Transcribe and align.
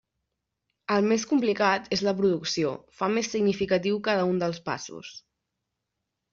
El 0.95 1.03
més 1.11 1.25
complicat 1.33 1.91
és 1.97 2.03
la 2.07 2.15
producció, 2.23 2.73
fa 3.03 3.11
més 3.19 3.31
significatiu 3.37 4.03
cada 4.11 4.27
un 4.33 4.43
dels 4.47 4.65
passos. 4.73 5.15